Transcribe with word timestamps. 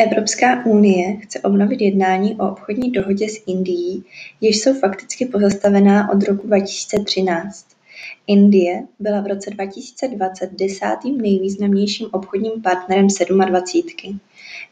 Evropská 0.00 0.66
unie 0.66 1.16
chce 1.16 1.40
obnovit 1.40 1.80
jednání 1.80 2.34
o 2.34 2.50
obchodní 2.50 2.90
dohodě 2.90 3.28
s 3.28 3.42
Indií, 3.46 4.04
jež 4.40 4.58
jsou 4.58 4.74
fakticky 4.74 5.26
pozastavená 5.26 6.10
od 6.10 6.22
roku 6.22 6.46
2013. 6.46 7.66
Indie 8.26 8.86
byla 8.98 9.20
v 9.20 9.26
roce 9.26 9.50
2020 9.50 10.50
desátým 10.52 11.20
nejvýznamnějším 11.20 12.08
obchodním 12.12 12.62
partnerem 12.62 13.06
27. 13.46 14.20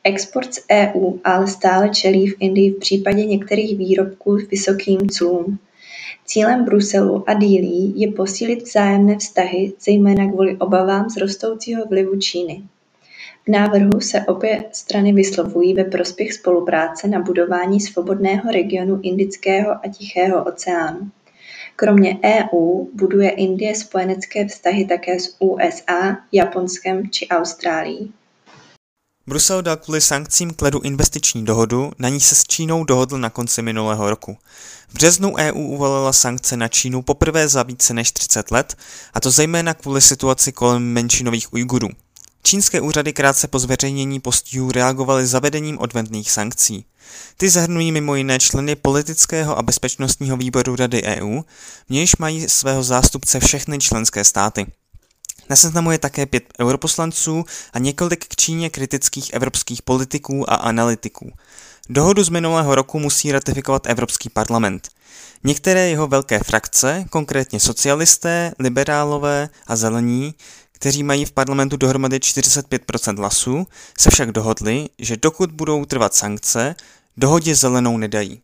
Export 0.04 0.54
z 0.54 0.64
EU 0.72 1.18
ale 1.24 1.46
stále 1.46 1.88
čelí 1.88 2.26
v 2.26 2.36
Indii 2.38 2.70
v 2.70 2.78
případě 2.78 3.24
některých 3.24 3.78
výrobků 3.78 4.36
vysokým 4.50 5.08
clům. 5.10 5.58
Cílem 6.24 6.64
Bruselu 6.64 7.30
a 7.30 7.34
Dílí 7.34 8.00
je 8.00 8.12
posílit 8.12 8.62
vzájemné 8.62 9.18
vztahy, 9.18 9.72
zejména 9.80 10.32
kvůli 10.32 10.56
obavám 10.56 11.10
z 11.10 11.16
rostoucího 11.16 11.86
vlivu 11.86 12.16
Číny. 12.16 12.62
V 13.48 13.52
návrhu 13.52 14.00
se 14.00 14.20
obě 14.20 14.64
strany 14.72 15.12
vyslovují 15.12 15.74
ve 15.74 15.84
prospěch 15.84 16.32
spolupráce 16.32 17.08
na 17.08 17.20
budování 17.20 17.80
svobodného 17.80 18.50
regionu 18.52 19.00
Indického 19.02 19.72
a 19.72 19.88
Tichého 19.98 20.44
oceánu. 20.44 21.10
Kromě 21.76 22.18
EU 22.24 22.86
buduje 22.94 23.30
Indie 23.30 23.74
spojenecké 23.74 24.48
vztahy 24.48 24.84
také 24.84 25.20
s 25.20 25.36
USA, 25.38 26.16
Japonskem 26.32 27.10
či 27.10 27.28
Austrálií. 27.28 28.12
Brusel 29.26 29.62
dal 29.62 29.76
kvůli 29.76 30.00
sankcím 30.00 30.50
k 30.50 30.62
ledu 30.62 30.80
investiční 30.80 31.44
dohodu, 31.44 31.92
na 31.98 32.08
ní 32.08 32.20
se 32.20 32.34
s 32.34 32.44
Čínou 32.44 32.84
dohodl 32.84 33.18
na 33.18 33.30
konci 33.30 33.62
minulého 33.62 34.10
roku. 34.10 34.36
V 34.88 34.94
březnu 34.94 35.34
EU 35.36 35.58
uvalila 35.58 36.12
sankce 36.12 36.56
na 36.56 36.68
Čínu 36.68 37.02
poprvé 37.02 37.48
za 37.48 37.62
více 37.62 37.94
než 37.94 38.12
30 38.12 38.50
let, 38.50 38.76
a 39.14 39.20
to 39.20 39.30
zejména 39.30 39.74
kvůli 39.74 40.00
situaci 40.00 40.52
kolem 40.52 40.82
menšinových 40.82 41.52
Ujgurů. 41.52 41.88
Čínské 42.46 42.80
úřady 42.80 43.12
krátce 43.12 43.48
po 43.48 43.58
zveřejnění 43.58 44.20
postihů 44.20 44.72
reagovaly 44.72 45.26
zavedením 45.26 45.78
odvetných 45.78 46.30
sankcí. 46.30 46.84
Ty 47.36 47.50
zahrnují 47.50 47.92
mimo 47.92 48.14
jiné 48.14 48.38
členy 48.38 48.76
politického 48.76 49.58
a 49.58 49.62
bezpečnostního 49.62 50.36
výboru 50.36 50.76
Rady 50.76 51.02
EU, 51.02 51.42
v 51.86 51.90
nějž 51.90 52.16
mají 52.16 52.48
svého 52.48 52.82
zástupce 52.82 53.40
všechny 53.40 53.78
členské 53.78 54.24
státy. 54.24 54.66
Na 55.50 55.56
seznamu 55.56 55.90
je 55.90 55.98
také 55.98 56.26
pět 56.26 56.44
europoslanců 56.60 57.44
a 57.72 57.78
několik 57.78 58.26
k 58.26 58.36
Číně 58.36 58.70
kritických 58.70 59.32
evropských 59.32 59.82
politiků 59.82 60.50
a 60.50 60.54
analytiků. 60.54 61.32
Dohodu 61.88 62.24
z 62.24 62.28
minulého 62.28 62.74
roku 62.74 62.98
musí 62.98 63.32
ratifikovat 63.32 63.86
Evropský 63.86 64.28
parlament. 64.28 64.88
Některé 65.44 65.88
jeho 65.88 66.06
velké 66.06 66.38
frakce, 66.38 67.04
konkrétně 67.10 67.60
socialisté, 67.60 68.52
liberálové 68.58 69.48
a 69.66 69.76
zelení, 69.76 70.34
kteří 70.76 71.02
mají 71.02 71.24
v 71.24 71.32
parlamentu 71.32 71.76
dohromady 71.76 72.16
45% 72.16 73.18
hlasů, 73.18 73.66
se 73.98 74.10
však 74.10 74.32
dohodli, 74.32 74.88
že 74.98 75.16
dokud 75.16 75.50
budou 75.50 75.84
trvat 75.84 76.14
sankce, 76.14 76.74
dohodě 77.16 77.54
zelenou 77.54 77.98
nedají. 77.98 78.40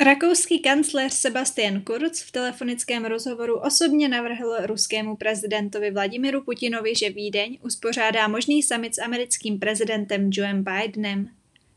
Rakouský 0.00 0.58
kancléř 0.58 1.12
Sebastian 1.12 1.80
Kurz 1.80 2.22
v 2.22 2.32
telefonickém 2.32 3.04
rozhovoru 3.04 3.58
osobně 3.58 4.08
navrhl 4.08 4.56
ruskému 4.66 5.16
prezidentovi 5.16 5.90
Vladimiru 5.90 6.42
Putinovi, 6.42 6.94
že 6.94 7.10
Vídeň 7.10 7.58
uspořádá 7.62 8.28
možný 8.28 8.62
summit 8.62 8.94
s 8.94 8.98
americkým 8.98 9.58
prezidentem 9.58 10.30
Joem 10.32 10.64
Bidenem. 10.64 11.28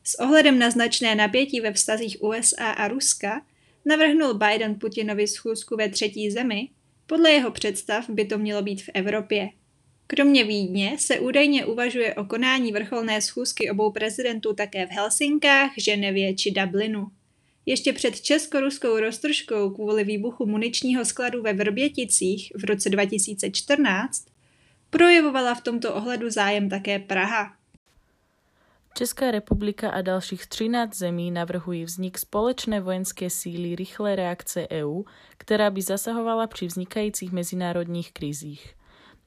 S 0.04 0.20
ohledem 0.20 0.60
na 0.60 0.70
značné 0.70 1.16
napětí 1.16 1.62
ve 1.62 1.74
vztazích 1.74 2.18
USA 2.20 2.72
a 2.72 2.88
Ruska 2.88 3.42
navrhnul 3.86 4.34
Biden 4.34 4.76
Putinovi 4.76 5.28
schůzku 5.28 5.76
ve 5.76 5.90
třetí 5.90 6.32
zemi, 6.32 6.70
podle 7.08 7.32
jeho 7.32 7.52
představ 7.52 8.10
by 8.10 8.26
to 8.26 8.38
mělo 8.38 8.62
být 8.62 8.82
v 8.82 8.90
Evropě. 8.94 9.50
Kromě 10.08 10.44
Vídně 10.44 10.98
se 11.00 11.20
údajně 11.20 11.66
uvažuje 11.66 12.16
o 12.16 12.26
konání 12.26 12.72
vrcholné 12.72 13.22
schůzky 13.22 13.72
obou 13.72 13.92
prezidentů 13.92 14.54
také 14.54 14.86
v 14.86 14.90
Helsinkách, 14.90 15.72
Ženevě 15.78 16.34
či 16.34 16.52
Dublinu. 16.52 17.08
Ještě 17.66 17.94
před 17.94 18.22
česko-ruskou 18.22 19.00
roztržkou 19.00 19.70
kvůli 19.70 20.04
výbuchu 20.04 20.46
muničního 20.46 21.06
skladu 21.06 21.42
ve 21.42 21.54
Vrběticích 21.54 22.52
v 22.56 22.64
roce 22.64 22.90
2014 22.90 24.26
projevovala 24.90 25.56
v 25.56 25.62
tomto 25.62 25.96
ohledu 25.96 26.30
zájem 26.30 26.70
také 26.70 27.00
Praha. 27.00 27.54
Česká 28.98 29.32
republika 29.32 29.90
a 29.90 30.02
dalších 30.02 30.48
13 30.48 30.98
zemí 30.98 31.32
navrhují 31.32 31.84
vznik 31.84 32.18
společné 32.18 32.82
vojenské 32.82 33.30
síly 33.30 33.76
rychlé 33.76 34.16
reakce 34.16 34.68
EU, 34.72 35.04
která 35.38 35.70
by 35.70 35.82
zasahovala 35.82 36.48
při 36.48 36.68
vznikajících 36.68 37.32
mezinárodních 37.32 38.12
krizích. 38.12 38.77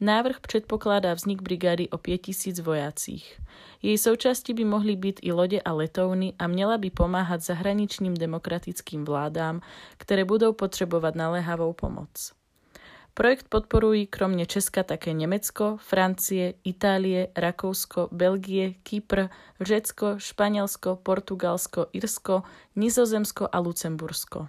Návrh 0.00 0.40
předpokládá 0.40 1.14
vznik 1.14 1.42
brigády 1.42 1.88
o 1.88 1.98
5000 1.98 2.58
vojácích. 2.60 3.40
Její 3.82 3.98
součástí 3.98 4.54
by 4.54 4.64
mohly 4.64 4.96
být 4.96 5.20
i 5.22 5.32
lodě 5.32 5.60
a 5.60 5.72
letouny 5.72 6.34
a 6.38 6.46
měla 6.46 6.78
by 6.78 6.90
pomáhat 6.90 7.40
zahraničním 7.40 8.14
demokratickým 8.14 9.04
vládám, 9.04 9.60
které 9.96 10.24
budou 10.24 10.52
potřebovat 10.52 11.14
naléhavou 11.14 11.72
pomoc. 11.72 12.32
Projekt 13.14 13.46
podporují 13.48 14.06
kromě 14.06 14.46
Česka 14.46 14.82
také 14.82 15.12
Německo, 15.12 15.76
Francie, 15.80 16.54
Itálie, 16.64 17.28
Rakousko, 17.36 18.08
Belgie, 18.12 18.74
Kypr, 18.82 19.26
Řecko, 19.60 20.06
Španělsko, 20.18 20.96
Portugalsko, 21.02 21.86
Irsko, 21.92 22.42
Nizozemsko 22.76 23.48
a 23.52 23.58
Lucembursko. 23.58 24.48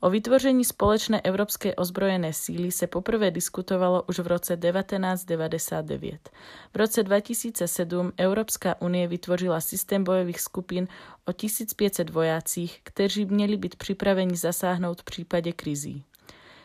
O 0.00 0.10
vytvoření 0.10 0.64
společné 0.64 1.20
evropské 1.20 1.74
ozbrojené 1.74 2.32
síly 2.32 2.72
se 2.72 2.86
poprvé 2.86 3.30
diskutovalo 3.30 4.02
už 4.02 4.18
v 4.18 4.26
roce 4.26 4.56
1999. 4.56 6.30
V 6.74 6.76
roce 6.76 7.02
2007 7.02 8.12
Evropská 8.16 8.80
unie 8.80 9.08
vytvořila 9.08 9.60
systém 9.60 10.04
bojových 10.04 10.40
skupin 10.40 10.88
o 11.24 11.32
1500 11.32 12.10
vojácích, 12.10 12.80
kteří 12.82 13.24
měli 13.24 13.56
být 13.56 13.76
připraveni 13.76 14.36
zasáhnout 14.36 15.00
v 15.00 15.04
případě 15.04 15.52
krizí. 15.52 16.04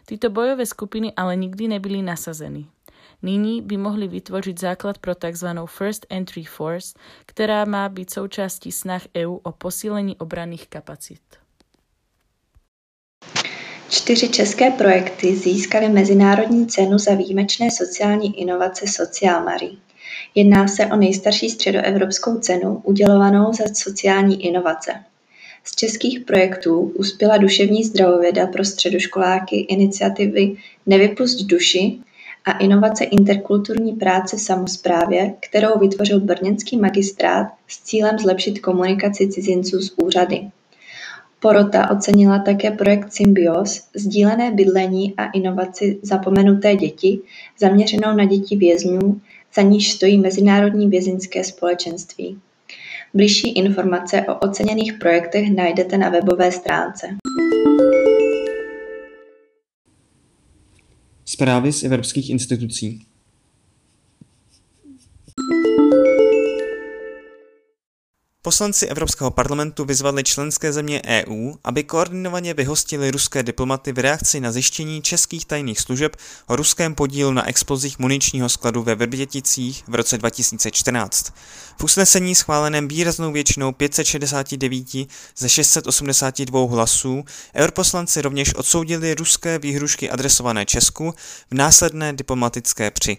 Tyto 0.05 0.29
bojové 0.29 0.65
skupiny 0.65 1.13
ale 1.15 1.35
nikdy 1.35 1.67
nebyly 1.67 2.01
nasazeny. 2.01 2.65
Nyní 3.21 3.61
by 3.61 3.77
mohly 3.77 4.07
vytvořit 4.07 4.59
základ 4.59 4.97
pro 4.97 5.15
tzv. 5.15 5.47
First 5.65 6.05
Entry 6.09 6.43
Force, 6.43 6.99
která 7.25 7.65
má 7.65 7.89
být 7.89 8.09
součástí 8.09 8.71
snah 8.71 9.01
EU 9.17 9.35
o 9.43 9.51
posílení 9.51 10.17
obranných 10.17 10.67
kapacit. 10.67 11.42
Čtyři 13.93 14.29
české 14.29 14.71
projekty 14.71 15.35
získaly 15.35 15.89
mezinárodní 15.89 16.67
cenu 16.67 16.97
za 16.97 17.15
výjimečné 17.15 17.71
sociální 17.71 18.41
inovace 18.41 18.87
Socialmary. 18.87 19.69
Jedná 20.35 20.67
se 20.67 20.85
o 20.85 20.95
nejstarší 20.95 21.49
středoevropskou 21.49 22.37
cenu 22.37 22.81
udělovanou 22.83 23.53
za 23.53 23.63
sociální 23.73 24.45
inovace. 24.45 24.91
Z 25.63 25.75
českých 25.75 26.19
projektů 26.19 26.79
uspěla 26.79 27.37
duševní 27.37 27.83
zdravověda 27.83 28.47
pro 28.47 28.65
středoškoláky 28.65 29.55
iniciativy 29.55 30.55
Nevypust 30.85 31.41
duši 31.41 31.97
a 32.45 32.51
inovace 32.51 33.03
interkulturní 33.03 33.93
práce 33.93 34.37
v 34.37 34.41
samosprávě, 34.41 35.33
kterou 35.39 35.79
vytvořil 35.79 36.19
brněnský 36.19 36.77
magistrát 36.77 37.47
s 37.67 37.83
cílem 37.83 38.19
zlepšit 38.19 38.59
komunikaci 38.59 39.27
cizinců 39.27 39.81
s 39.81 39.93
úřady. 39.97 40.49
Porota 41.43 41.89
ocenila 41.91 42.39
také 42.39 42.71
projekt 42.71 43.13
Symbios, 43.13 43.81
sdílené 43.95 44.51
bydlení 44.51 45.13
a 45.17 45.25
inovaci 45.25 45.99
Zapomenuté 46.01 46.75
děti, 46.75 47.19
zaměřenou 47.59 48.15
na 48.15 48.25
děti 48.25 48.55
vězňů, 48.55 49.21
za 49.55 49.61
níž 49.61 49.91
stojí 49.91 50.17
Mezinárodní 50.17 50.87
vězeňské 50.87 51.43
společenství. 51.43 52.39
Bližší 53.13 53.49
informace 53.49 54.21
o 54.21 54.35
oceněných 54.39 54.93
projektech 54.93 55.55
najdete 55.55 55.97
na 55.97 56.09
webové 56.09 56.51
stránce. 56.51 57.07
Zprávy 61.25 61.73
z 61.73 61.83
evropských 61.83 62.29
institucí. 62.29 63.05
Poslanci 68.45 68.87
Evropského 68.87 69.31
parlamentu 69.31 69.85
vyzvali 69.85 70.23
členské 70.23 70.73
země 70.73 71.01
EU, 71.05 71.53
aby 71.63 71.83
koordinovaně 71.83 72.53
vyhostili 72.53 73.11
ruské 73.11 73.43
diplomaty 73.43 73.91
v 73.91 73.99
reakci 73.99 74.39
na 74.39 74.51
zjištění 74.51 75.01
českých 75.01 75.45
tajných 75.45 75.79
služeb 75.79 76.15
o 76.47 76.55
ruském 76.55 76.95
podílu 76.95 77.31
na 77.33 77.47
explozích 77.47 77.99
muničního 77.99 78.49
skladu 78.49 78.83
ve 78.83 78.95
Vrběticích 78.95 79.83
v 79.87 79.95
roce 79.95 80.17
2014. 80.17 81.33
V 81.79 81.83
usnesení 81.83 82.35
schváleném 82.35 82.87
výraznou 82.87 83.31
většinou 83.31 83.71
569 83.71 84.87
ze 85.37 85.49
682 85.49 86.67
hlasů 86.67 87.23
europoslanci 87.55 88.21
rovněž 88.21 88.53
odsoudili 88.53 89.15
ruské 89.15 89.59
výhrušky 89.59 90.09
adresované 90.09 90.65
Česku 90.65 91.13
v 91.51 91.53
následné 91.55 92.13
diplomatické 92.13 92.91
při. 92.91 93.17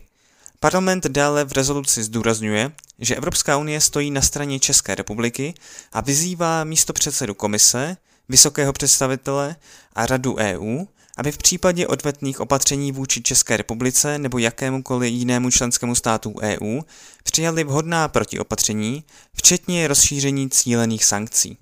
Parlament 0.61 1.07
dále 1.07 1.45
v 1.45 1.53
rezoluci 1.53 2.03
zdůrazňuje, 2.03 2.73
že 2.99 3.17
Evropská 3.17 3.57
unie 3.57 3.81
stojí 3.81 4.11
na 4.11 4.21
straně 4.21 4.61
České 4.61 4.95
republiky 4.95 5.55
a 5.93 6.01
vyzývá 6.01 6.65
místo 6.65 6.93
předsedu 6.93 7.35
komise, 7.35 7.97
vysokého 8.29 8.73
představitele 8.73 9.57
a 9.95 10.07
radu 10.07 10.37
EU, 10.37 10.85
aby 11.17 11.33
v 11.33 11.39
případě 11.39 11.87
odvetných 11.87 12.41
opatření 12.41 12.93
vůči 12.93 13.23
České 13.23 13.57
republice 13.57 14.19
nebo 14.19 14.39
jakémukoliv 14.39 15.13
jinému 15.13 15.51
členskému 15.51 15.95
státu 15.95 16.35
EU 16.43 16.81
přijali 17.25 17.65
vhodná 17.65 18.09
protiopatření, 18.09 19.05
včetně 19.37 19.89
rozšíření 19.89 20.51
cílených 20.51 21.05
sankcí. 21.05 21.59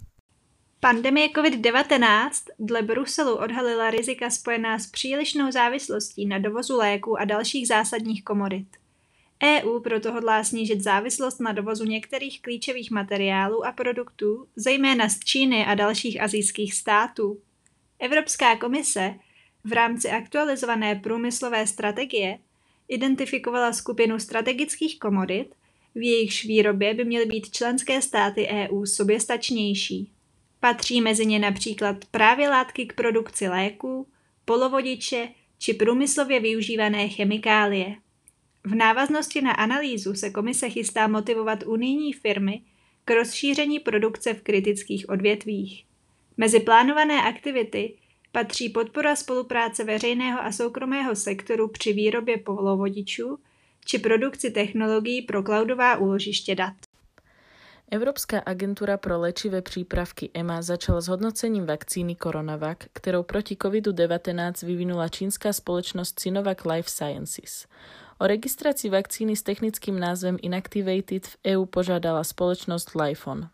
Pandemie 0.81 1.29
COVID-19 1.29 2.31
dle 2.59 2.83
Bruselu 2.83 3.37
odhalila 3.37 3.91
rizika 3.91 4.31
spojená 4.31 4.79
s 4.79 4.87
přílišnou 4.87 5.53
závislostí 5.53 6.27
na 6.27 6.39
dovozu 6.39 6.77
léků 6.77 7.21
a 7.21 7.25
dalších 7.25 7.69
zásadních 7.69 8.25
komodit. 8.25 8.82
EU 9.45 9.81
proto 9.81 10.13
hodlá 10.13 10.45
snížit 10.45 10.81
závislost 10.81 11.41
na 11.41 11.53
dovozu 11.53 11.85
některých 11.85 12.43
klíčových 12.43 12.91
materiálů 12.91 13.67
a 13.67 13.73
produktů, 13.73 14.49
zejména 14.57 15.09
z 15.09 15.19
Číny 15.19 15.67
a 15.67 15.75
dalších 15.75 16.21
azijských 16.21 16.75
států. 16.75 17.41
Evropská 17.99 18.57
komise 18.57 19.15
v 19.65 19.73
rámci 19.73 20.11
aktualizované 20.11 20.95
průmyslové 20.95 21.67
strategie 21.67 22.39
identifikovala 22.89 23.73
skupinu 23.73 24.19
strategických 24.19 24.99
komodit, 24.99 25.55
v 25.95 26.03
jejichž 26.03 26.45
výrobě 26.45 26.95
by 26.95 27.05
měly 27.05 27.27
být 27.27 27.51
členské 27.51 28.03
státy 28.03 28.49
EU 28.49 28.87
soběstačnější. 28.87 30.13
Patří 30.61 31.01
mezi 31.01 31.27
ně 31.27 31.39
například 31.39 31.97
právě 32.11 32.49
látky 32.49 32.87
k 32.87 32.93
produkci 32.93 33.49
léků, 33.49 34.07
polovodiče 34.45 35.29
či 35.59 35.75
průmyslově 35.75 36.41
využívané 36.41 37.09
chemikálie. 37.09 37.97
V 38.65 38.75
návaznosti 38.75 39.43
na 39.43 39.53
analýzu 39.53 40.15
se 40.15 40.31
komise 40.31 40.71
chystá 40.71 41.07
motivovat 41.07 41.63
unijní 41.67 42.13
firmy 42.13 42.63
k 43.05 43.11
rozšíření 43.11 43.81
produkce 43.81 44.35
v 44.35 44.43
kritických 44.43 45.09
odvětvích. 45.09 45.85
Mezi 46.37 46.61
plánované 46.61 47.23
aktivity 47.23 47.95
patří 48.33 48.69
podpora 48.69 49.17
spolupráce 49.17 49.85
veřejného 49.85 50.41
a 50.41 50.53
soukromého 50.53 51.17
sektoru 51.17 51.69
při 51.69 51.93
výrobě 51.93 52.39
polovodičů 52.39 53.39
či 53.85 53.99
produkci 53.99 54.51
technologií 54.51 55.23
pro 55.23 55.43
cloudová 55.43 55.97
úložiště 55.97 56.55
dat. 56.55 56.75
Evropská 57.91 58.39
agentúra 58.39 58.97
pro 58.97 59.19
léčivé 59.19 59.63
přípravky 59.63 60.31
EMA 60.35 60.63
začala 60.63 61.01
s 61.01 61.09
hodnocením 61.09 61.67
vakcíny 61.67 62.17
Coronavac, 62.23 62.79
kterou 62.93 63.23
proti 63.23 63.55
COVID-19 63.55 64.67
vyvinula 64.67 65.09
čínská 65.09 65.53
společnost 65.53 66.21
Sinovac 66.21 66.59
Life 66.65 66.91
Sciences. 66.91 67.67
O 68.23 68.27
registrácii 68.27 68.91
vakcíny 68.91 69.35
s 69.35 69.43
technickým 69.43 69.99
názvem 69.99 70.39
Inactivated 70.39 71.27
v 71.27 71.59
EU 71.59 71.67
požádala 71.67 72.23
spoločnosť 72.23 72.95
Lifon. 72.95 73.51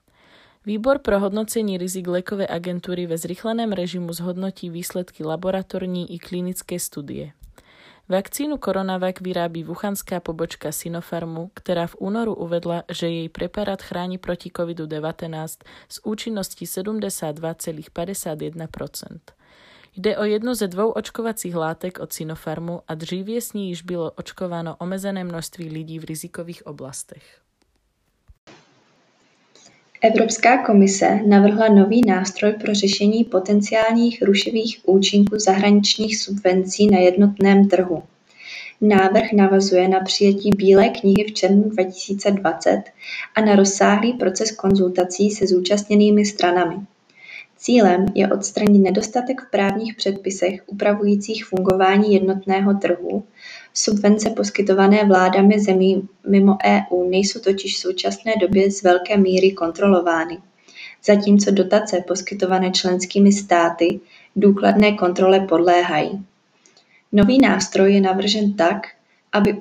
Výbor 0.68 1.00
pro 1.00 1.16
hodnocení 1.16 1.80
rizik 1.80 2.04
lékové 2.04 2.44
agentúry 2.44 3.08
ve 3.08 3.16
zrychleném 3.16 3.72
režimu 3.72 4.12
zhodnotí 4.12 4.68
výsledky 4.68 5.24
laboratorní 5.24 6.12
i 6.12 6.20
klinické 6.20 6.76
studie. 6.76 7.32
Vakcínu 8.08 8.60
Coronavac 8.60 9.24
vyrábí 9.24 9.64
wuhanská 9.64 10.20
pobočka 10.20 10.72
Sinopharmu, 10.72 11.50
která 11.54 11.86
v 11.86 11.96
únoru 11.98 12.34
uvedla, 12.34 12.82
že 12.92 13.08
jej 13.08 13.28
preparát 13.28 13.82
chrání 13.82 14.18
proti 14.18 14.50
COVID-19 14.52 15.64
s 15.88 16.06
účinností 16.06 16.66
72,51%. 16.66 19.37
Jde 20.00 20.16
o 20.16 20.24
jednu 20.24 20.54
ze 20.54 20.68
dvou 20.68 20.90
očkovacích 20.90 21.54
látek 21.54 21.98
od 21.98 22.12
Sinopharmu 22.12 22.80
a 22.88 22.94
dříve 22.94 23.40
s 23.40 23.52
ní 23.52 23.68
již 23.68 23.82
bylo 23.82 24.10
očkováno 24.10 24.76
omezené 24.78 25.24
množství 25.24 25.68
lidí 25.68 25.98
v 25.98 26.04
rizikových 26.04 26.66
oblastech. 26.66 27.22
Evropská 30.02 30.66
komise 30.66 31.20
navrhla 31.26 31.68
nový 31.68 32.02
nástroj 32.06 32.52
pro 32.52 32.74
řešení 32.74 33.24
potenciálních 33.24 34.22
rušivých 34.22 34.80
účinků 34.84 35.38
zahraničních 35.38 36.22
subvencí 36.22 36.86
na 36.86 36.98
jednotném 36.98 37.68
trhu. 37.68 38.02
Návrh 38.80 39.32
navazuje 39.32 39.88
na 39.88 40.00
přijetí 40.00 40.50
Bílé 40.50 40.88
knihy 40.88 41.24
v 41.24 41.32
červnu 41.32 41.62
2020 41.62 42.82
a 43.34 43.40
na 43.40 43.56
rozsáhlý 43.56 44.12
proces 44.12 44.52
konzultací 44.52 45.30
se 45.30 45.46
zúčastněnými 45.46 46.24
stranami. 46.24 46.76
Cílem 47.58 48.06
je 48.14 48.28
odstranit 48.28 48.78
nedostatek 48.78 49.40
v 49.40 49.50
právních 49.50 49.94
předpisech 49.94 50.60
upravujících 50.66 51.44
fungování 51.44 52.14
jednotného 52.14 52.74
trhu, 52.74 53.24
subvence 53.74 54.30
poskytované 54.30 55.04
vládami 55.04 55.60
zemí 55.60 56.08
mimo 56.28 56.56
EU 56.66 57.10
nejsou 57.10 57.40
totiž 57.40 57.76
v 57.76 57.80
současné 57.80 58.32
době 58.40 58.70
z 58.70 58.82
velké 58.82 59.16
míry 59.16 59.52
kontrolovány, 59.52 60.38
zatímco 61.04 61.50
dotace 61.50 62.04
poskytované 62.08 62.70
členskými 62.70 63.32
státy 63.32 64.00
důkladné 64.36 64.92
kontrole 64.92 65.40
podléhají. 65.40 66.24
Nový 67.12 67.38
nástroj 67.38 67.94
je 67.94 68.00
navržen 68.00 68.52
tak, 68.52 68.86
aby 69.32 69.52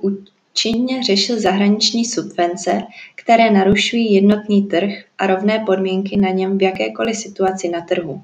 činně 0.57 1.04
řešil 1.04 1.39
zahraniční 1.39 2.06
subvence, 2.06 2.83
které 3.15 3.51
narušují 3.51 4.13
jednotný 4.13 4.62
trh 4.63 4.92
a 5.18 5.27
rovné 5.27 5.63
podmínky 5.65 6.18
na 6.18 6.30
něm 6.30 6.57
v 6.57 6.62
jakékoliv 6.62 7.18
situaci 7.18 7.69
na 7.69 7.81
trhu. 7.81 8.21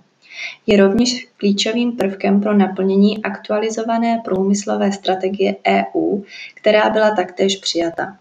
Je 0.67 0.77
rovněž 0.77 1.27
klíčovým 1.37 1.91
prvkem 1.91 2.41
pro 2.41 2.57
naplnění 2.57 3.23
aktualizované 3.23 4.21
průmyslové 4.25 4.91
strategie 4.91 5.55
EU, 5.67 6.21
která 6.53 6.89
byla 6.89 7.15
taktéž 7.15 7.57
přijata. 7.57 8.17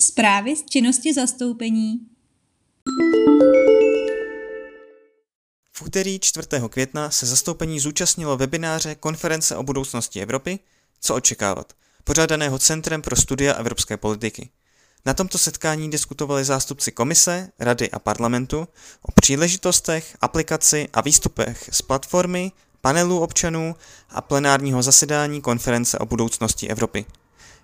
Zprávy 0.00 0.56
z 0.56 0.64
činnosti 0.64 1.14
zastoupení 1.14 2.00
úterý 5.96 6.18
4. 6.18 6.48
května 6.68 7.10
se 7.10 7.26
zastoupení 7.26 7.80
zúčastnilo 7.80 8.36
webináře 8.36 8.94
Konference 8.94 9.56
o 9.56 9.62
budoucnosti 9.62 10.22
Evropy, 10.22 10.58
co 11.00 11.14
očekávat, 11.14 11.72
pořádaného 12.04 12.58
Centrem 12.58 13.02
pro 13.02 13.16
studia 13.16 13.54
evropské 13.54 13.96
politiky. 13.96 14.50
Na 15.06 15.14
tomto 15.14 15.38
setkání 15.38 15.90
diskutovali 15.90 16.44
zástupci 16.44 16.92
komise, 16.92 17.48
rady 17.58 17.90
a 17.90 17.98
parlamentu 17.98 18.68
o 19.02 19.12
příležitostech, 19.12 20.16
aplikaci 20.20 20.88
a 20.92 21.00
výstupech 21.00 21.68
z 21.72 21.82
platformy, 21.82 22.52
panelů 22.80 23.20
občanů 23.20 23.76
a 24.08 24.20
plenárního 24.20 24.82
zasedání 24.82 25.40
konference 25.40 25.98
o 25.98 26.06
budoucnosti 26.06 26.68
Evropy. 26.68 27.04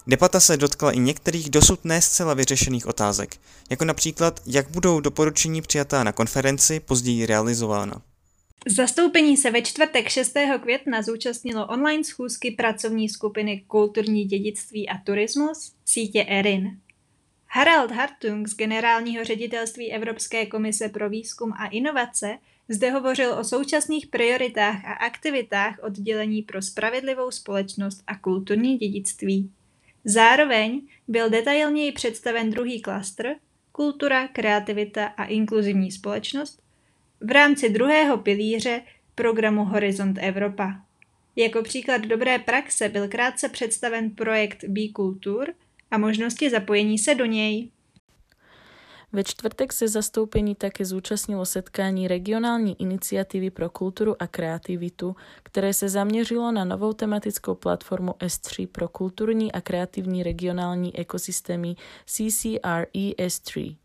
Debata 0.06 0.40
se 0.40 0.56
dotkla 0.56 0.92
i 0.92 0.98
některých 0.98 1.50
dosud 1.50 1.84
ne 1.84 2.02
zcela 2.02 2.34
vyřešených 2.34 2.86
otázek, 2.86 3.36
jako 3.70 3.84
například, 3.84 4.40
jak 4.46 4.70
budou 4.70 5.00
doporučení 5.00 5.62
přijatá 5.62 6.04
na 6.04 6.12
konferenci 6.12 6.80
později 6.80 7.26
realizována. 7.26 8.02
Zastoupení 8.66 9.36
se 9.36 9.50
ve 9.50 9.62
čtvrtek 9.62 10.08
6. 10.08 10.34
května 10.62 11.02
zúčastnilo 11.02 11.66
online 11.66 12.04
schůzky 12.04 12.50
pracovní 12.50 13.08
skupiny 13.08 13.64
Kulturní 13.66 14.24
dědictví 14.24 14.88
a 14.88 14.98
turismus 14.98 15.74
sítě 15.84 16.24
ERIN. 16.28 16.80
Harald 17.46 17.90
Hartung 17.90 18.48
z 18.48 18.56
generálního 18.56 19.24
ředitelství 19.24 19.92
Evropské 19.92 20.46
komise 20.46 20.88
pro 20.88 21.10
výzkum 21.10 21.52
a 21.52 21.66
inovace 21.66 22.38
zde 22.68 22.90
hovořil 22.90 23.32
o 23.32 23.44
současných 23.44 24.06
prioritách 24.06 24.84
a 24.84 24.92
aktivitách 24.92 25.78
oddělení 25.82 26.42
pro 26.42 26.62
spravedlivou 26.62 27.30
společnost 27.30 28.02
a 28.06 28.18
kulturní 28.18 28.76
dědictví. 28.78 29.52
Zároveň 30.04 30.80
byl 31.08 31.30
detailněji 31.30 31.92
představen 31.92 32.50
druhý 32.50 32.82
klastr 32.82 33.34
kultura, 33.72 34.28
kreativita 34.28 35.06
a 35.06 35.24
inkluzivní 35.24 35.92
společnost 35.92 36.61
v 37.24 37.30
rámci 37.30 37.68
druhého 37.68 38.18
pilíře 38.18 38.82
programu 39.14 39.64
Horizont 39.64 40.18
Evropa. 40.20 40.72
Jako 41.36 41.62
příklad 41.62 42.02
dobré 42.02 42.38
praxe 42.38 42.88
byl 42.88 43.08
krátce 43.08 43.48
představen 43.48 44.10
projekt 44.10 44.64
Be 44.68 44.88
Kultur 44.88 45.54
a 45.90 45.98
možnosti 45.98 46.50
zapojení 46.50 46.98
se 46.98 47.14
do 47.14 47.24
něj. 47.24 47.70
Ve 49.12 49.24
čtvrtek 49.24 49.72
se 49.72 49.88
zastoupení 49.88 50.54
také 50.54 50.84
zúčastnilo 50.84 51.46
setkání 51.46 52.08
regionální 52.08 52.80
iniciativy 52.80 53.50
pro 53.50 53.70
kulturu 53.70 54.22
a 54.22 54.26
kreativitu, 54.26 55.16
které 55.42 55.74
se 55.74 55.88
zaměřilo 55.88 56.52
na 56.52 56.64
novou 56.64 56.92
tematickou 56.92 57.54
platformu 57.54 58.12
S3 58.12 58.66
pro 58.66 58.88
kulturní 58.88 59.52
a 59.52 59.60
kreativní 59.60 60.22
regionální 60.22 60.96
ekosystémy 60.96 61.74
CCRE 62.06 63.10
S3. 63.18 63.76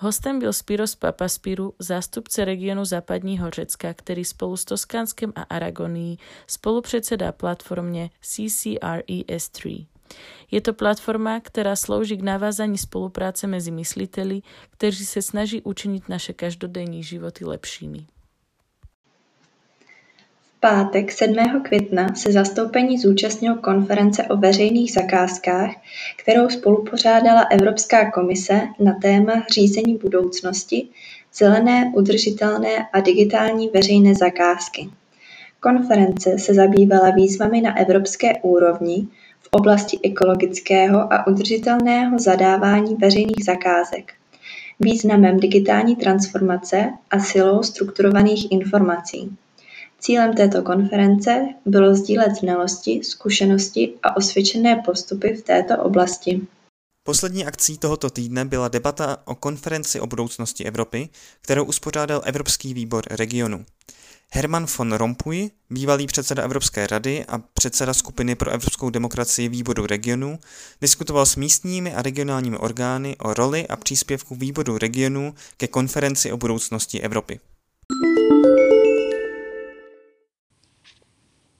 Hostem 0.00 0.38
byl 0.38 0.52
Spiros 0.52 0.94
Papaspiru, 0.94 1.74
zástupce 1.78 2.44
regionu 2.44 2.84
západního 2.84 3.50
Řecka, 3.50 3.94
který 3.94 4.24
spolu 4.24 4.56
s 4.56 4.64
Toskánskem 4.64 5.32
a 5.36 5.42
Aragonií 5.42 6.18
spolupředsedá 6.46 7.32
platformě 7.32 8.10
CCRES3. 8.22 9.86
Je 10.50 10.60
to 10.60 10.74
platforma, 10.74 11.40
která 11.40 11.76
slouží 11.76 12.16
k 12.16 12.22
navázání 12.22 12.78
spolupráce 12.78 13.46
mezi 13.46 13.70
mysliteli, 13.70 14.42
kteří 14.70 15.06
se 15.06 15.22
snaží 15.22 15.62
učinit 15.62 16.08
naše 16.08 16.32
každodenní 16.32 17.02
životy 17.02 17.44
lepšími 17.44 18.06
pátek 20.60 21.12
7. 21.12 21.62
května 21.62 22.14
se 22.14 22.32
zastoupení 22.32 22.98
zúčastnilo 22.98 23.56
konference 23.56 24.22
o 24.24 24.36
veřejných 24.36 24.92
zakázkách, 24.92 25.70
kterou 26.16 26.48
spolupořádala 26.48 27.42
Evropská 27.42 28.10
komise 28.10 28.60
na 28.78 28.92
téma 29.02 29.32
řízení 29.50 29.96
budoucnosti, 29.96 30.88
zelené, 31.34 31.92
udržitelné 31.94 32.88
a 32.92 33.00
digitální 33.00 33.68
veřejné 33.68 34.14
zakázky. 34.14 34.90
Konference 35.60 36.38
se 36.38 36.54
zabývala 36.54 37.10
výzvami 37.10 37.60
na 37.60 37.78
evropské 37.78 38.32
úrovni 38.42 39.06
v 39.40 39.48
oblasti 39.50 39.98
ekologického 40.02 41.12
a 41.12 41.26
udržitelného 41.26 42.18
zadávání 42.18 42.94
veřejných 42.94 43.44
zakázek, 43.44 44.12
významem 44.80 45.40
digitální 45.40 45.96
transformace 45.96 46.92
a 47.10 47.18
silou 47.18 47.62
strukturovaných 47.62 48.52
informací. 48.52 49.36
Cílem 50.00 50.34
této 50.34 50.62
konference 50.62 51.46
bylo 51.66 51.94
sdílet 51.94 52.36
znalosti, 52.40 53.00
zkušenosti 53.04 53.94
a 54.02 54.16
osvědčené 54.16 54.82
postupy 54.84 55.34
v 55.34 55.42
této 55.42 55.82
oblasti. 55.82 56.40
Poslední 57.02 57.46
akcí 57.46 57.78
tohoto 57.78 58.10
týdne 58.10 58.44
byla 58.44 58.68
debata 58.68 59.22
o 59.24 59.34
konferenci 59.34 60.00
o 60.00 60.06
budoucnosti 60.06 60.64
Evropy, 60.64 61.08
kterou 61.40 61.64
uspořádal 61.64 62.22
Evropský 62.24 62.74
výbor 62.74 63.04
regionu. 63.10 63.64
Herman 64.32 64.66
von 64.78 64.92
Rompuy, 64.92 65.50
bývalý 65.70 66.06
předseda 66.06 66.42
Evropské 66.42 66.86
rady 66.86 67.24
a 67.28 67.38
předseda 67.38 67.94
skupiny 67.94 68.34
pro 68.34 68.50
evropskou 68.50 68.90
demokracii 68.90 69.48
výboru 69.48 69.86
regionu, 69.86 70.38
diskutoval 70.80 71.26
s 71.26 71.36
místními 71.36 71.94
a 71.94 72.02
regionálními 72.02 72.56
orgány 72.56 73.16
o 73.16 73.34
roli 73.34 73.68
a 73.68 73.76
příspěvku 73.76 74.34
výboru 74.34 74.78
regionu 74.78 75.34
ke 75.56 75.66
konferenci 75.66 76.32
o 76.32 76.36
budoucnosti 76.36 77.00
Evropy. 77.00 77.40